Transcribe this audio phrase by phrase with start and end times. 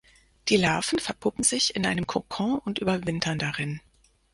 [0.49, 3.81] Die Larven verpuppen sich in einem Kokon und überwintern darin.